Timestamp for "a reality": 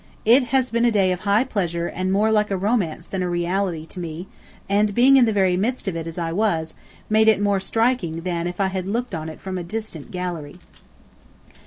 3.21-3.85